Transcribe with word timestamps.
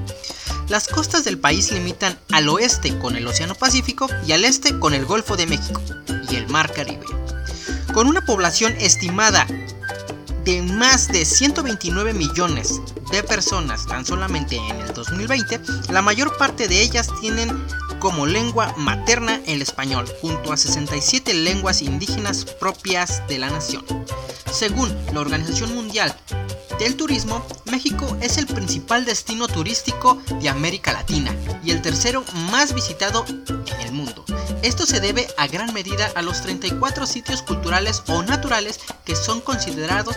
Las 0.68 0.86
costas 0.86 1.24
del 1.24 1.38
país 1.38 1.72
limitan 1.72 2.16
al 2.30 2.48
oeste 2.48 2.96
con 2.98 3.16
el 3.16 3.26
Océano 3.26 3.56
Pacífico 3.56 4.06
y 4.26 4.32
al 4.32 4.44
este 4.44 4.78
con 4.78 4.94
el 4.94 5.04
Golfo 5.04 5.36
de 5.36 5.46
México 5.46 5.82
y 6.30 6.36
el 6.36 6.46
Mar 6.48 6.72
Caribe. 6.72 7.04
Con 7.92 8.06
una 8.06 8.24
población 8.24 8.72
estimada 8.78 9.46
de 10.44 10.62
más 10.62 11.08
de 11.08 11.24
129 11.24 12.14
millones 12.14 12.80
de 13.10 13.24
personas 13.24 13.84
tan 13.86 14.06
solamente 14.06 14.56
en 14.56 14.76
el 14.76 14.94
2020, 14.94 15.60
la 15.90 16.02
mayor 16.02 16.36
parte 16.38 16.68
de 16.68 16.80
ellas 16.80 17.08
tienen 17.20 17.50
como 18.00 18.26
lengua 18.26 18.74
materna 18.78 19.40
el 19.46 19.62
español, 19.62 20.06
junto 20.20 20.52
a 20.52 20.56
67 20.56 21.34
lenguas 21.34 21.82
indígenas 21.82 22.44
propias 22.44 23.22
de 23.28 23.38
la 23.38 23.50
nación. 23.50 23.84
Según 24.50 24.92
la 25.12 25.20
Organización 25.20 25.74
Mundial 25.74 26.12
del 26.78 26.96
Turismo, 26.96 27.46
México 27.70 28.16
es 28.22 28.38
el 28.38 28.46
principal 28.46 29.04
destino 29.04 29.46
turístico 29.46 30.20
de 30.40 30.48
América 30.48 30.92
Latina 30.92 31.32
y 31.62 31.70
el 31.70 31.82
tercero 31.82 32.24
más 32.50 32.74
visitado 32.74 33.24
en 33.28 33.80
el 33.80 33.92
mundo. 33.92 34.24
Esto 34.62 34.86
se 34.86 35.00
debe 35.00 35.28
a 35.36 35.46
gran 35.46 35.72
medida 35.74 36.10
a 36.14 36.22
los 36.22 36.40
34 36.40 37.06
sitios 37.06 37.42
culturales 37.42 38.02
o 38.08 38.22
naturales 38.22 38.80
que 39.04 39.14
son 39.14 39.40
considerados 39.42 40.16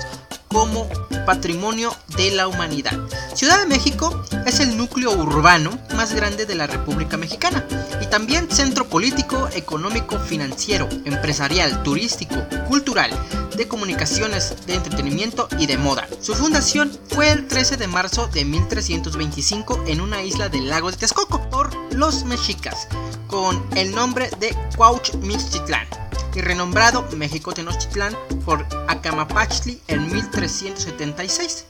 como 0.54 0.88
patrimonio 1.26 1.94
de 2.16 2.32
la 2.32 2.48
humanidad. 2.48 2.98
Ciudad 3.34 3.60
de 3.60 3.66
México 3.66 4.24
es 4.46 4.60
el 4.60 4.78
núcleo 4.78 5.12
urbano 5.12 5.72
más 5.96 6.14
grande 6.14 6.46
de 6.46 6.56
la 6.56 6.68
República 6.68 7.18
Mexicana 7.18 7.66
y 8.02 8.06
también 8.06 8.50
centro 8.52 8.88
político, 8.88 9.50
económico, 9.54 10.20
financiero, 10.20 10.88
empresarial, 11.06 11.82
turístico, 11.82 12.36
cultural, 12.68 13.10
de 13.58 13.68
comunicaciones, 13.68 14.56
de 14.68 14.76
entretenimiento 14.76 15.48
y 15.58 15.66
de 15.66 15.78
moda. 15.78 16.08
Su 16.22 16.36
fundación 16.36 16.92
fue 17.10 17.32
el 17.32 17.48
13 17.48 17.78
de 17.78 17.88
marzo 17.88 18.28
de 18.28 18.46
1325 18.46 19.86
en 19.88 20.02
una 20.02 20.22
isla 20.22 20.50
del 20.50 20.70
lago 20.70 20.92
de 20.92 20.98
Texcoco 20.98 21.50
por 21.50 21.76
los 21.94 22.26
mexicas, 22.26 22.88
con 23.28 23.64
el 23.76 23.92
nombre 23.92 24.30
de 24.40 24.56
Cuauhtémoc 24.76 26.03
y 26.36 26.42
renombrado 26.42 27.08
México 27.16 27.54
Tenochtitlán 27.54 28.16
por 28.46 28.66
Acamapachtli 28.88 29.82
en 29.88 30.12
1376 30.12 31.66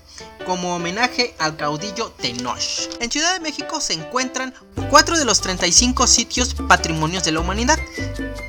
como 0.46 0.76
homenaje 0.76 1.36
al 1.40 1.56
caudillo 1.56 2.12
Tenoch. 2.12 2.60
En 3.00 3.10
Ciudad 3.10 3.34
de 3.34 3.40
México 3.40 3.80
se 3.80 3.94
encuentran 3.94 4.54
cuatro 4.90 5.18
de 5.18 5.26
los 5.26 5.42
35 5.42 6.08
sitios 6.08 6.54
patrimonios 6.54 7.24
de 7.24 7.32
la 7.32 7.40
humanidad, 7.40 7.80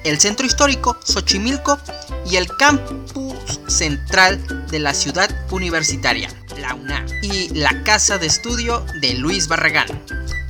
el 0.04 0.20
centro 0.20 0.46
histórico, 0.46 0.96
Xochimilco 1.04 1.78
y 2.26 2.36
el 2.36 2.48
campus 2.56 3.34
central 3.68 4.66
de 4.68 4.78
la 4.80 4.94
ciudad 4.94 5.30
universitaria, 5.50 6.28
la 6.58 6.74
UNAM, 6.74 7.06
y 7.22 7.48
la 7.54 7.82
casa 7.84 8.18
de 8.18 8.26
estudio 8.26 8.84
de 9.00 9.14
Luis 9.14 9.48
Barragán 9.48 9.86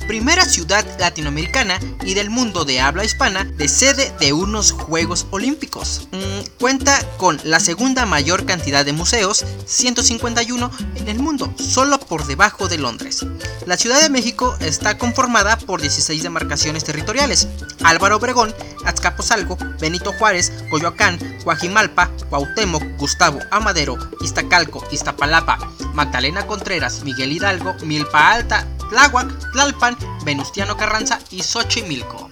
primera 0.07 0.45
ciudad 0.45 0.85
latinoamericana 0.99 1.79
y 2.03 2.13
del 2.13 2.29
mundo 2.29 2.65
de 2.65 2.79
habla 2.79 3.03
hispana 3.03 3.43
de 3.43 3.67
sede 3.67 4.13
de 4.19 4.33
unos 4.33 4.71
Juegos 4.71 5.27
Olímpicos. 5.31 6.07
Mm, 6.11 6.59
cuenta 6.59 6.99
con 7.17 7.39
la 7.43 7.59
segunda 7.59 8.05
mayor 8.05 8.45
cantidad 8.45 8.85
de 8.85 8.93
museos, 8.93 9.45
151 9.65 10.71
en 10.95 11.07
el 11.07 11.19
mundo, 11.19 11.53
solo 11.57 11.99
por 11.99 12.25
debajo 12.25 12.67
de 12.67 12.77
Londres. 12.77 13.25
La 13.65 13.77
Ciudad 13.77 14.01
de 14.01 14.09
México 14.09 14.55
está 14.59 14.97
conformada 14.97 15.57
por 15.57 15.81
16 15.81 16.21
demarcaciones 16.21 16.83
territoriales. 16.83 17.47
Álvaro 17.83 18.17
Obregón, 18.17 18.53
Azcapotzalco, 18.85 19.57
Benito 19.79 20.13
Juárez, 20.13 20.51
Coyoacán, 20.69 21.19
Guajimalpa, 21.43 22.11
Cuauhtémoc, 22.29 22.83
Gustavo 22.97 23.39
Amadero, 23.51 23.97
Iztacalco, 24.21 24.83
Iztapalapa, 24.91 25.57
Magdalena 25.93 26.45
Contreras, 26.45 27.03
Miguel 27.03 27.31
Hidalgo, 27.31 27.73
Milpa 27.83 28.31
Alta, 28.31 28.67
Tláhuac, 28.89 29.51
Tlalpan, 29.51 29.97
Venustiano 30.23 30.75
Carranza 30.77 31.19
y 31.31 31.41
Xochimilco. 31.41 32.29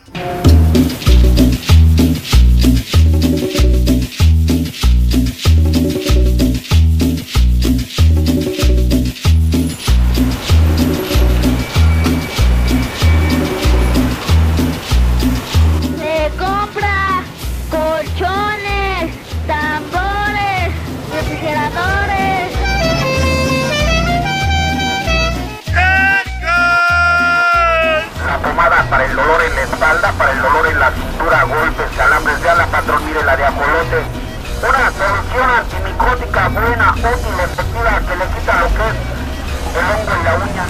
Cintura, 31.34 31.44
golpes, 31.44 31.98
calambres 31.98 32.42
de 32.42 32.50
ala, 32.50 32.66
patrón, 32.68 33.06
mire 33.06 33.24
la 33.24 33.36
de 33.36 33.46
ajolote. 33.46 34.04
Una 34.62 34.92
solución 34.92 35.50
antimicótica 35.50 36.48
buena, 36.50 36.92
útil, 36.92 37.40
efectiva, 37.44 38.00
que 38.08 38.16
le 38.16 38.26
quita 38.28 38.60
lo 38.60 38.68
que 38.68 38.74
es 38.74 38.96
el 39.78 39.86
hongo 39.92 40.14
en 40.14 40.24
la 40.24 40.34
uña. 40.36 40.66